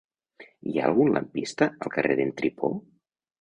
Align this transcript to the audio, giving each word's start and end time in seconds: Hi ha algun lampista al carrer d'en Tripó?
Hi 0.71 0.79
ha 0.79 0.87
algun 0.87 1.11
lampista 1.17 1.67
al 1.85 1.93
carrer 1.97 2.17
d'en 2.21 2.33
Tripó? 2.41 2.73